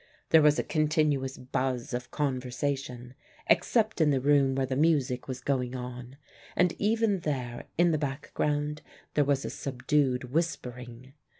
[0.31, 3.13] There was a continuous buzz of conversation,
[3.45, 6.17] except in the room where the music was going on;
[6.55, 8.81] and even there in the background
[9.13, 11.13] there was a subdued whispering.